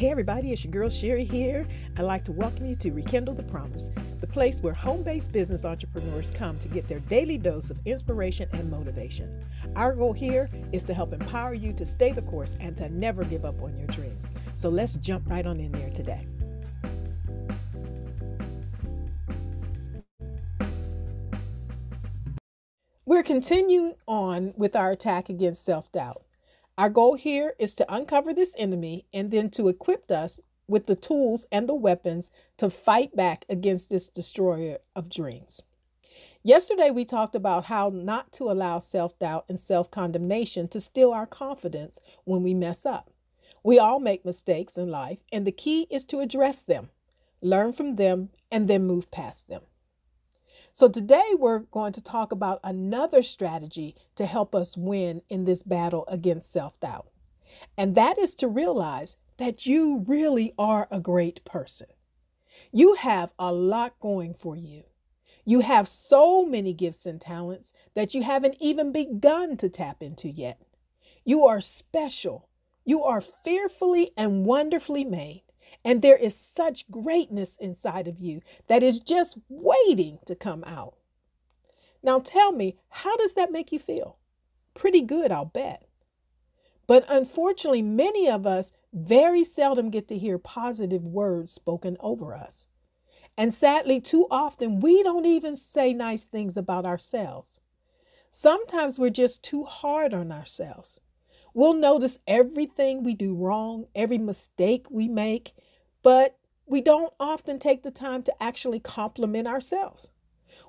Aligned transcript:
Hey 0.00 0.10
everybody, 0.10 0.50
it's 0.50 0.64
your 0.64 0.70
girl 0.70 0.88
Sherry 0.88 1.26
here. 1.26 1.62
I'd 1.98 2.04
like 2.04 2.24
to 2.24 2.32
welcome 2.32 2.64
you 2.64 2.74
to 2.74 2.90
Rekindle 2.90 3.34
the 3.34 3.42
Promise, 3.42 3.90
the 4.18 4.26
place 4.26 4.62
where 4.62 4.72
home 4.72 5.02
based 5.02 5.30
business 5.30 5.62
entrepreneurs 5.62 6.30
come 6.30 6.58
to 6.60 6.68
get 6.68 6.86
their 6.86 7.00
daily 7.00 7.36
dose 7.36 7.68
of 7.68 7.78
inspiration 7.86 8.48
and 8.54 8.70
motivation. 8.70 9.38
Our 9.76 9.94
goal 9.94 10.14
here 10.14 10.48
is 10.72 10.84
to 10.84 10.94
help 10.94 11.12
empower 11.12 11.52
you 11.52 11.74
to 11.74 11.84
stay 11.84 12.12
the 12.12 12.22
course 12.22 12.54
and 12.62 12.74
to 12.78 12.88
never 12.88 13.22
give 13.24 13.44
up 13.44 13.60
on 13.60 13.76
your 13.76 13.88
dreams. 13.88 14.32
So 14.56 14.70
let's 14.70 14.94
jump 14.94 15.28
right 15.28 15.44
on 15.44 15.60
in 15.60 15.70
there 15.70 15.90
today. 15.90 16.24
We're 23.04 23.22
continuing 23.22 23.96
on 24.08 24.54
with 24.56 24.74
our 24.74 24.92
attack 24.92 25.28
against 25.28 25.62
self 25.62 25.92
doubt. 25.92 26.22
Our 26.80 26.88
goal 26.88 27.16
here 27.16 27.52
is 27.58 27.74
to 27.74 27.94
uncover 27.94 28.32
this 28.32 28.54
enemy 28.56 29.04
and 29.12 29.30
then 29.30 29.50
to 29.50 29.68
equip 29.68 30.10
us 30.10 30.40
with 30.66 30.86
the 30.86 30.96
tools 30.96 31.44
and 31.52 31.68
the 31.68 31.74
weapons 31.74 32.30
to 32.56 32.70
fight 32.70 33.14
back 33.14 33.44
against 33.50 33.90
this 33.90 34.08
destroyer 34.08 34.78
of 34.96 35.10
dreams. 35.10 35.60
Yesterday, 36.42 36.90
we 36.90 37.04
talked 37.04 37.34
about 37.34 37.66
how 37.66 37.90
not 37.92 38.32
to 38.32 38.44
allow 38.44 38.78
self 38.78 39.18
doubt 39.18 39.44
and 39.46 39.60
self 39.60 39.90
condemnation 39.90 40.68
to 40.68 40.80
steal 40.80 41.12
our 41.12 41.26
confidence 41.26 42.00
when 42.24 42.42
we 42.42 42.54
mess 42.54 42.86
up. 42.86 43.10
We 43.62 43.78
all 43.78 44.00
make 44.00 44.24
mistakes 44.24 44.78
in 44.78 44.88
life, 44.90 45.22
and 45.30 45.46
the 45.46 45.52
key 45.52 45.86
is 45.90 46.06
to 46.06 46.20
address 46.20 46.62
them, 46.62 46.88
learn 47.42 47.74
from 47.74 47.96
them, 47.96 48.30
and 48.50 48.68
then 48.68 48.86
move 48.86 49.10
past 49.10 49.50
them. 49.50 49.64
So, 50.72 50.88
today 50.88 51.34
we're 51.36 51.60
going 51.60 51.92
to 51.94 52.00
talk 52.00 52.30
about 52.30 52.60
another 52.62 53.22
strategy 53.22 53.96
to 54.14 54.24
help 54.24 54.54
us 54.54 54.76
win 54.76 55.22
in 55.28 55.44
this 55.44 55.62
battle 55.62 56.04
against 56.08 56.52
self 56.52 56.78
doubt. 56.78 57.08
And 57.76 57.94
that 57.96 58.18
is 58.18 58.34
to 58.36 58.48
realize 58.48 59.16
that 59.38 59.66
you 59.66 60.04
really 60.06 60.54
are 60.58 60.86
a 60.90 61.00
great 61.00 61.44
person. 61.44 61.88
You 62.72 62.94
have 62.94 63.32
a 63.38 63.52
lot 63.52 63.98
going 64.00 64.34
for 64.34 64.56
you. 64.56 64.84
You 65.44 65.60
have 65.60 65.88
so 65.88 66.46
many 66.46 66.72
gifts 66.72 67.04
and 67.04 67.20
talents 67.20 67.72
that 67.94 68.14
you 68.14 68.22
haven't 68.22 68.56
even 68.60 68.92
begun 68.92 69.56
to 69.56 69.68
tap 69.68 70.02
into 70.02 70.28
yet. 70.28 70.60
You 71.24 71.44
are 71.46 71.60
special. 71.60 72.48
You 72.84 73.02
are 73.02 73.20
fearfully 73.20 74.12
and 74.16 74.44
wonderfully 74.44 75.04
made. 75.04 75.42
And 75.84 76.02
there 76.02 76.16
is 76.16 76.34
such 76.34 76.90
greatness 76.90 77.56
inside 77.56 78.08
of 78.08 78.18
you 78.18 78.40
that 78.66 78.82
is 78.82 79.00
just 79.00 79.38
waiting 79.48 80.18
to 80.26 80.34
come 80.34 80.64
out. 80.64 80.94
Now 82.02 82.18
tell 82.18 82.52
me, 82.52 82.76
how 82.88 83.16
does 83.16 83.34
that 83.34 83.52
make 83.52 83.72
you 83.72 83.78
feel? 83.78 84.18
Pretty 84.74 85.02
good, 85.02 85.30
I'll 85.30 85.44
bet. 85.44 85.86
But 86.86 87.04
unfortunately, 87.08 87.82
many 87.82 88.28
of 88.28 88.46
us 88.46 88.72
very 88.92 89.44
seldom 89.44 89.90
get 89.90 90.08
to 90.08 90.18
hear 90.18 90.38
positive 90.38 91.06
words 91.06 91.52
spoken 91.52 91.96
over 92.00 92.34
us. 92.34 92.66
And 93.36 93.54
sadly, 93.54 94.00
too 94.00 94.26
often, 94.30 94.80
we 94.80 95.02
don't 95.02 95.26
even 95.26 95.56
say 95.56 95.94
nice 95.94 96.24
things 96.24 96.56
about 96.56 96.84
ourselves. 96.84 97.60
Sometimes 98.30 98.98
we're 98.98 99.10
just 99.10 99.42
too 99.42 99.64
hard 99.64 100.12
on 100.12 100.32
ourselves. 100.32 101.00
We'll 101.54 101.74
notice 101.74 102.18
everything 102.26 103.02
we 103.02 103.14
do 103.14 103.34
wrong, 103.34 103.86
every 103.94 104.18
mistake 104.18 104.86
we 104.90 105.08
make, 105.08 105.52
but 106.02 106.36
we 106.66 106.80
don't 106.80 107.12
often 107.18 107.58
take 107.58 107.82
the 107.82 107.90
time 107.90 108.22
to 108.22 108.42
actually 108.42 108.80
compliment 108.80 109.48
ourselves. 109.48 110.12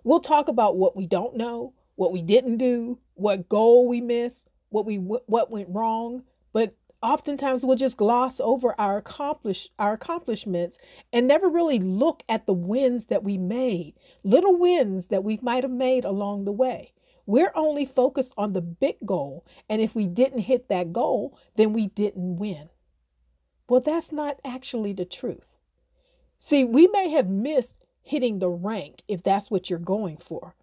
We'll 0.04 0.20
talk 0.20 0.48
about 0.48 0.78
what 0.78 0.96
we 0.96 1.06
don't 1.06 1.38
know, 1.38 1.74
what 1.96 2.12
we 2.12 2.22
didn't 2.22 2.58
do, 2.58 3.00
what 3.14 3.48
goal 3.48 3.88
we 3.88 4.02
missed, 4.02 4.48
what 4.70 4.86
we 4.86 4.96
what 4.96 5.52
went 5.52 5.70
wrong, 5.70 6.24
but 6.54 6.76
oftentimes 7.04 7.66
we'll 7.66 7.76
just 7.76 7.98
gloss 7.98 8.40
over 8.40 8.80
our 8.80 8.98
accomplish 8.98 9.70
our 9.78 9.94
accomplishments 9.94 10.78
and 11.12 11.28
never 11.28 11.50
really 11.50 11.80
look 11.80 12.24
at 12.30 12.46
the 12.46 12.54
wins 12.54 13.08
that 13.08 13.24
we 13.24 13.38
made, 13.38 13.94
little 14.24 14.58
wins 14.58 15.08
that 15.08 15.24
we 15.24 15.40
might 15.42 15.64
have 15.64 15.72
made 15.72 16.06
along 16.06 16.46
the 16.46 16.52
way. 16.52 16.94
We're 17.26 17.52
only 17.56 17.86
focused 17.86 18.34
on 18.38 18.54
the 18.54 18.62
big 18.62 18.98
goal. 19.06 19.46
And 19.70 19.82
if 19.82 19.96
we 19.96 20.08
didn't 20.08 20.40
hit 20.40 20.70
that 20.70 20.94
goal, 20.94 21.38
then 21.56 21.74
we 21.74 21.88
didn't 21.88 22.38
win. 22.38 22.70
Well, 23.70 23.82
that's 23.82 24.12
not 24.12 24.40
actually 24.44 24.94
the 24.94 25.06
truth. 25.06 25.56
See, 26.38 26.64
we 26.64 26.88
may 26.88 27.10
have 27.12 27.30
missed 27.30 27.78
hitting 28.02 28.40
the 28.40 28.50
rank 28.50 29.04
if 29.08 29.22
that's 29.22 29.52
what 29.52 29.70
you're 29.70 29.80
going 29.80 30.18
for, 30.18 30.56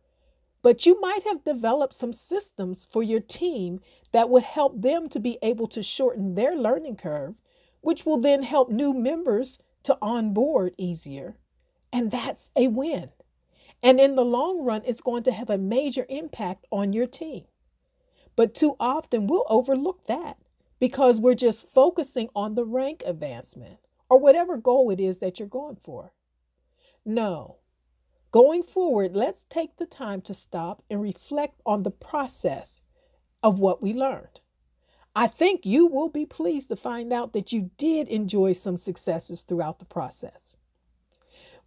but 0.60 0.84
you 0.84 1.00
might 1.00 1.22
have 1.22 1.44
developed 1.44 1.94
some 1.94 2.12
systems 2.12 2.86
for 2.90 3.02
your 3.02 3.20
team 3.20 3.80
that 4.12 4.28
would 4.28 4.42
help 4.42 4.82
them 4.82 5.08
to 5.08 5.20
be 5.20 5.38
able 5.40 5.69
to 5.69 5.82
shorten 5.82 6.34
their 6.34 6.56
learning 6.56 6.96
curve, 6.96 7.36
which 7.80 8.04
will 8.04 8.19
then 8.19 8.42
help 8.42 8.70
new 8.70 8.92
members 8.92 9.58
to 9.84 9.96
onboard 10.02 10.75
easier. 10.76 11.36
And 11.92 12.10
that's 12.10 12.50
a 12.56 12.69
win. 12.69 13.10
And 13.82 14.00
in 14.00 14.16
the 14.16 14.24
long 14.24 14.64
run, 14.64 14.82
it's 14.84 15.00
going 15.00 15.22
to 15.24 15.32
have 15.32 15.50
a 15.50 15.58
major 15.58 16.04
impact 16.08 16.66
on 16.70 16.92
your 16.92 17.06
team. 17.06 17.44
But 18.36 18.54
too 18.54 18.76
often 18.78 19.26
we'll 19.26 19.46
overlook 19.48 20.06
that 20.06 20.38
because 20.78 21.20
we're 21.20 21.34
just 21.34 21.68
focusing 21.68 22.28
on 22.34 22.54
the 22.54 22.64
rank 22.64 23.02
advancement 23.06 23.78
or 24.08 24.18
whatever 24.18 24.56
goal 24.56 24.90
it 24.90 25.00
is 25.00 25.18
that 25.18 25.38
you're 25.38 25.48
going 25.48 25.76
for. 25.76 26.12
No. 27.04 27.58
Going 28.30 28.62
forward, 28.62 29.16
let's 29.16 29.44
take 29.44 29.76
the 29.76 29.86
time 29.86 30.20
to 30.22 30.34
stop 30.34 30.82
and 30.90 31.00
reflect 31.00 31.60
on 31.64 31.82
the 31.82 31.90
process 31.90 32.82
of 33.42 33.58
what 33.58 33.82
we 33.82 33.92
learned. 33.92 34.40
I 35.16 35.26
think 35.26 35.64
you 35.64 35.86
will 35.86 36.10
be 36.10 36.26
pleased 36.26 36.68
to 36.68 36.76
find 36.76 37.12
out 37.12 37.32
that 37.32 37.52
you 37.52 37.70
did 37.76 38.08
enjoy 38.08 38.52
some 38.52 38.76
successes 38.76 39.42
throughout 39.42 39.78
the 39.78 39.84
process 39.84 40.56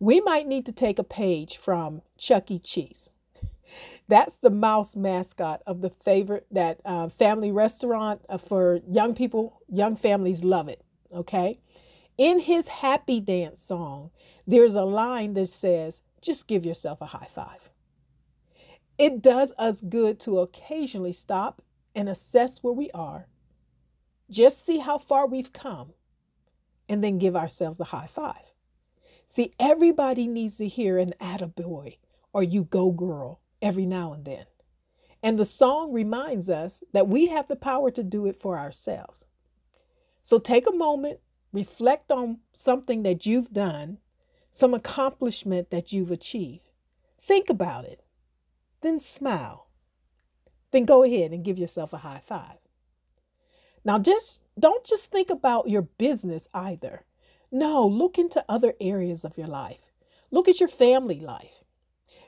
we 0.02 0.20
might 0.20 0.48
need 0.48 0.66
to 0.66 0.72
take 0.72 0.98
a 0.98 1.04
page 1.04 1.58
from 1.58 2.02
Chuck 2.18 2.50
E. 2.50 2.58
Cheese. 2.58 3.12
That's 4.08 4.36
the 4.36 4.50
mouse 4.50 4.96
mascot 4.96 5.62
of 5.68 5.82
the 5.82 5.92
favorite 5.92 6.48
that 6.50 6.82
uh, 6.84 7.08
family 7.08 7.52
restaurant 7.52 8.22
uh, 8.28 8.40
for 8.40 8.80
young 8.90 9.14
people. 9.14 9.62
Young 9.70 9.96
families 9.96 10.44
love 10.44 10.68
it. 10.68 10.84
Okay, 11.14 11.60
in 12.18 12.40
his 12.40 12.68
Happy 12.68 13.22
Dance 13.22 13.62
song, 13.62 14.10
there's 14.48 14.74
a 14.74 14.84
line 14.84 15.36
that 15.36 15.50
says, 15.50 16.02
"Just 16.20 16.48
give 16.48 16.66
yourself 16.66 17.00
a 17.00 17.06
high 17.06 17.30
five." 17.34 17.70
It 18.98 19.22
does 19.22 19.54
us 19.60 19.82
good 19.82 20.20
to 20.22 20.40
occasionally 20.40 21.14
stop 21.14 21.62
and 21.94 22.10
assess 22.10 22.64
where 22.64 22.74
we 22.74 22.90
are, 22.92 23.28
just 24.32 24.66
see 24.66 24.80
how 24.80 24.98
far 24.98 25.28
we've 25.28 25.54
come, 25.54 25.94
and 26.90 27.04
then 27.04 27.20
give 27.20 27.36
ourselves 27.36 27.80
a 27.80 27.86
high 27.86 28.08
five. 28.08 28.51
See, 29.32 29.54
everybody 29.62 30.28
needs 30.28 30.58
to 30.58 30.68
hear 30.68 30.98
an 30.98 31.14
attaboy 31.22 31.96
or 32.34 32.44
you 32.44 32.66
go 32.66 32.92
girl 32.92 33.40
every 33.62 33.86
now 33.86 34.12
and 34.12 34.26
then. 34.26 34.44
And 35.24 35.40
the 35.40 35.46
song 35.46 35.94
reminds 35.94 36.50
us 36.50 36.84
that 36.92 37.08
we 37.08 37.28
have 37.28 37.48
the 37.48 37.56
power 37.56 37.92
to 37.92 38.04
do 38.04 38.26
it 38.26 38.36
for 38.36 38.60
ourselves. 38.60 39.28
So 40.22 40.38
take 40.38 40.68
a 40.68 40.76
moment, 40.76 41.22
reflect 41.54 42.12
on 42.12 42.40
something 42.52 43.04
that 43.04 43.26
you've 43.26 43.54
done, 43.54 44.00
some 44.52 44.74
accomplishment 44.74 45.72
that 45.72 45.94
you've 45.94 46.12
achieved. 46.12 46.70
Think 47.18 47.50
about 47.50 47.86
it, 47.86 48.04
then 48.82 49.00
smile. 49.00 49.70
Then 50.72 50.84
go 50.84 51.04
ahead 51.04 51.32
and 51.32 51.46
give 51.46 51.58
yourself 51.58 51.94
a 51.94 52.00
high 52.00 52.22
five. 52.22 52.58
Now, 53.86 53.98
just 53.98 54.44
don't 54.60 54.84
just 54.84 55.10
think 55.10 55.30
about 55.30 55.70
your 55.70 55.84
business 55.84 56.50
either. 56.54 57.06
No, 57.52 57.86
look 57.86 58.18
into 58.18 58.46
other 58.48 58.74
areas 58.80 59.26
of 59.26 59.38
your 59.38 59.48
life. 59.48 59.92
Look 60.32 60.48
at 60.48 60.62
your 60.62 60.70
family 60.70 61.20
life. 61.20 61.64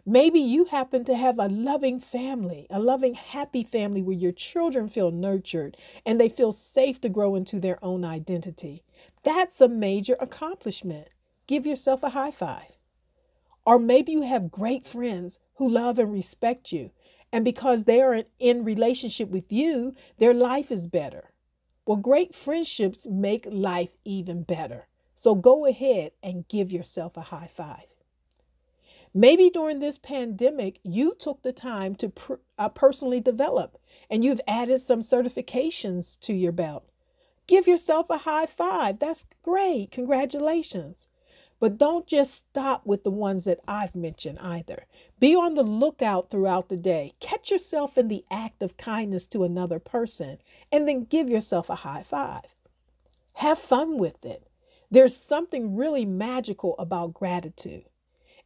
Maybe 0.06 0.39
you 0.39 0.66
happen 0.66 1.06
to 1.06 1.16
have 1.16 1.39
a 1.39 1.47
loving 1.47 2.01
family, 2.01 2.68
a 2.69 2.77
loving, 2.77 3.13
happy 3.13 3.63
family 3.63 4.01
where 4.01 4.18
your 4.18 4.33
children 4.33 4.89
feel 4.89 5.12
nurtured 5.12 5.77
and 6.06 6.19
they 6.19 6.27
feel 6.27 6.51
safe 6.51 7.00
to 7.01 7.09
grow 7.09 7.36
into 7.36 7.57
their 7.57 7.80
own 7.81 8.03
identity. 8.03 8.83
That's 9.24 9.62
a 9.62 9.69
major 9.69 10.18
accomplishment. 10.19 11.07
Give 11.48 11.65
yourself 11.65 12.03
a 12.03 12.09
high 12.09 12.31
five. 12.31 12.77
Or 13.65 13.80
maybe 13.80 14.12
you 14.12 14.24
have 14.24 14.51
great 14.51 14.86
friends 14.86 15.39
who 15.56 15.69
love 15.69 15.98
and 16.00 16.12
respect 16.12 16.74
you, 16.74 16.92
and 17.31 17.45
because 17.45 17.86
they 17.86 18.01
are 18.01 18.24
in 18.39 18.65
relationship 18.65 19.30
with 19.30 19.53
you, 19.53 19.95
their 20.18 20.33
life 20.33 20.69
is 20.69 20.88
better. 20.88 21.31
Well, 21.86 21.98
great 21.98 22.36
friendships 22.36 23.07
make 23.09 23.48
life 23.50 23.94
even 24.03 24.44
better. 24.44 24.88
So 25.15 25.36
go 25.36 25.65
ahead 25.65 26.12
and 26.21 26.48
give 26.48 26.71
yourself 26.71 27.18
a 27.18 27.21
high 27.21 27.50
five. 27.54 27.86
Maybe 29.13 29.51
during 29.51 29.80
this 29.80 30.00
pandemic, 30.00 30.80
you 30.83 31.13
took 31.18 31.44
the 31.44 31.54
time 31.54 31.94
to 31.95 32.10
pr- 32.10 32.33
uh, 32.57 32.69
personally 32.69 33.19
develop 33.19 33.77
and 34.10 34.24
you've 34.24 34.42
added 34.48 34.80
some 34.80 35.01
certifications 35.01 36.19
to 36.21 36.33
your 36.33 36.51
belt. 36.51 36.89
Give 37.45 37.68
yourself 37.68 38.10
a 38.10 38.19
high 38.19 38.48
five. 38.48 39.00
That's 39.00 39.25
great. 39.44 39.92
Congratulations. 39.92 41.07
But 41.60 41.77
don't 41.77 42.07
just 42.07 42.33
stop 42.33 42.86
with 42.86 43.04
the 43.04 43.12
ones 43.12 43.44
that 43.45 43.60
I've 43.68 43.95
mentioned 43.95 44.39
either. 44.39 44.86
Be 45.19 45.36
on 45.36 45.54
the 45.54 45.63
lookout 45.63 46.30
throughout 46.30 46.69
the 46.69 46.75
day. 46.75 47.13
Catch 47.19 47.51
yourself 47.51 47.98
in 47.98 48.07
the 48.07 48.25
act 48.31 48.63
of 48.63 48.77
kindness 48.77 49.25
to 49.27 49.44
another 49.44 49.80
person 49.80 50.39
and 50.71 50.88
then 50.88 51.06
give 51.06 51.30
yourself 51.30 51.69
a 51.69 51.75
high 51.75 52.04
five. 52.04 52.56
Have 53.33 53.60
fun 53.60 53.98
with 53.98 54.25
it. 54.25 54.48
There's 54.94 55.18
something 55.18 55.75
really 55.75 56.06
magical 56.06 56.75
about 56.78 57.16
gratitude. 57.16 57.86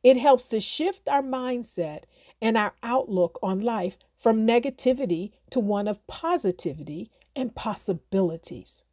It 0.01 0.15
helps 0.15 0.47
to 0.47 0.61
shift 0.61 1.09
our 1.09 1.21
mindset 1.21 2.03
and 2.41 2.57
our 2.57 2.73
outlook 2.81 3.37
on 3.43 3.59
life 3.59 3.97
from 4.17 4.47
negativity 4.47 5.31
to 5.49 5.59
one 5.59 5.89
of 5.89 6.07
positivity 6.07 7.11
and 7.35 7.53
possibilities. 7.53 8.85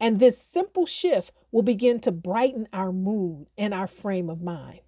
And 0.00 0.18
this 0.18 0.38
simple 0.38 0.86
shift 0.86 1.34
will 1.52 1.60
begin 1.60 2.00
to 2.00 2.10
brighten 2.10 2.66
our 2.72 2.90
mood 2.90 3.48
and 3.58 3.74
our 3.74 3.86
frame 3.86 4.30
of 4.30 4.40
mind. 4.40 4.80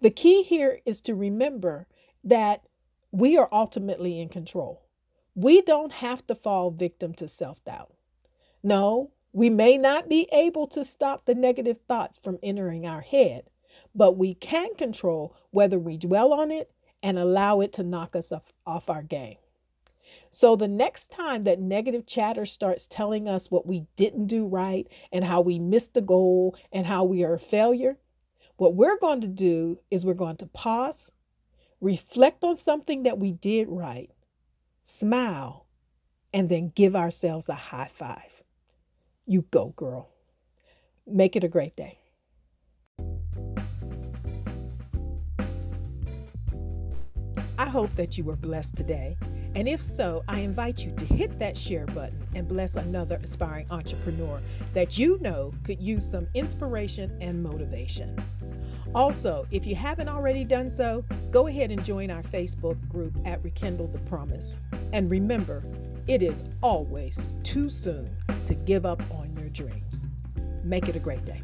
The 0.00 0.08
key 0.08 0.42
here 0.42 0.80
is 0.86 1.02
to 1.02 1.14
remember 1.14 1.86
that 2.24 2.64
we 3.12 3.36
are 3.36 3.50
ultimately 3.52 4.18
in 4.18 4.30
control. 4.30 4.86
We 5.34 5.60
don't 5.60 5.92
have 5.92 6.26
to 6.28 6.34
fall 6.34 6.70
victim 6.70 7.12
to 7.16 7.28
self 7.28 7.62
doubt. 7.62 7.92
No, 8.62 9.10
we 9.32 9.50
may 9.50 9.78
not 9.78 10.08
be 10.08 10.28
able 10.32 10.66
to 10.68 10.84
stop 10.84 11.24
the 11.24 11.34
negative 11.34 11.78
thoughts 11.88 12.18
from 12.18 12.38
entering 12.42 12.86
our 12.86 13.00
head, 13.00 13.44
but 13.94 14.16
we 14.16 14.34
can 14.34 14.74
control 14.74 15.36
whether 15.50 15.78
we 15.78 15.96
dwell 15.96 16.32
on 16.32 16.50
it 16.50 16.70
and 17.02 17.18
allow 17.18 17.60
it 17.60 17.72
to 17.74 17.82
knock 17.82 18.16
us 18.16 18.32
off, 18.32 18.52
off 18.66 18.90
our 18.90 19.02
game. 19.02 19.36
So 20.30 20.54
the 20.54 20.68
next 20.68 21.10
time 21.10 21.44
that 21.44 21.60
negative 21.60 22.06
chatter 22.06 22.46
starts 22.46 22.86
telling 22.86 23.28
us 23.28 23.50
what 23.50 23.66
we 23.66 23.86
didn't 23.96 24.26
do 24.26 24.46
right 24.46 24.86
and 25.12 25.24
how 25.24 25.40
we 25.40 25.58
missed 25.58 25.94
the 25.94 26.00
goal 26.00 26.56
and 26.72 26.86
how 26.86 27.04
we 27.04 27.24
are 27.24 27.34
a 27.34 27.40
failure, 27.40 27.98
what 28.56 28.74
we're 28.74 28.98
going 28.98 29.20
to 29.22 29.28
do 29.28 29.80
is 29.90 30.04
we're 30.04 30.14
going 30.14 30.36
to 30.36 30.46
pause, 30.46 31.10
reflect 31.80 32.44
on 32.44 32.56
something 32.56 33.02
that 33.04 33.18
we 33.18 33.32
did 33.32 33.68
right, 33.68 34.10
smile, 34.82 35.66
and 36.32 36.48
then 36.48 36.72
give 36.74 36.94
ourselves 36.94 37.48
a 37.48 37.54
high 37.54 37.90
five. 37.92 38.39
You 39.30 39.42
go, 39.52 39.68
girl. 39.76 40.08
Make 41.06 41.36
it 41.36 41.44
a 41.44 41.48
great 41.48 41.76
day. 41.76 42.00
I 47.56 47.68
hope 47.68 47.90
that 47.90 48.18
you 48.18 48.24
were 48.24 48.34
blessed 48.34 48.76
today. 48.76 49.16
And 49.54 49.68
if 49.68 49.80
so, 49.80 50.24
I 50.26 50.40
invite 50.40 50.84
you 50.84 50.90
to 50.96 51.04
hit 51.04 51.38
that 51.38 51.56
share 51.56 51.86
button 51.86 52.18
and 52.34 52.48
bless 52.48 52.74
another 52.74 53.20
aspiring 53.22 53.66
entrepreneur 53.70 54.40
that 54.74 54.98
you 54.98 55.20
know 55.20 55.52
could 55.62 55.80
use 55.80 56.10
some 56.10 56.26
inspiration 56.34 57.16
and 57.20 57.40
motivation. 57.40 58.16
Also, 58.96 59.44
if 59.52 59.64
you 59.64 59.76
haven't 59.76 60.08
already 60.08 60.42
done 60.42 60.68
so, 60.68 61.04
go 61.30 61.46
ahead 61.46 61.70
and 61.70 61.84
join 61.84 62.10
our 62.10 62.22
Facebook 62.22 62.76
group 62.88 63.16
at 63.24 63.40
Rekindle 63.44 63.86
the 63.86 64.02
Promise. 64.06 64.60
And 64.92 65.08
remember, 65.08 65.62
it 66.08 66.20
is 66.20 66.42
always 66.62 67.28
too 67.44 67.70
soon 67.70 68.08
to 68.50 68.56
give 68.56 68.84
up 68.84 69.00
on 69.12 69.32
your 69.36 69.48
dreams. 69.50 70.08
Make 70.64 70.88
it 70.88 70.96
a 70.96 70.98
great 70.98 71.24
day. 71.24 71.40